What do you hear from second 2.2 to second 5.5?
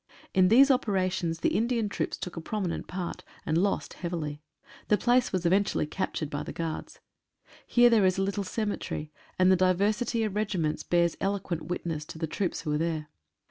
a prominent part, and lost heavily. The place was